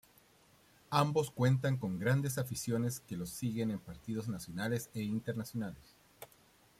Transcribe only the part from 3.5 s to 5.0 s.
en partidos nacionales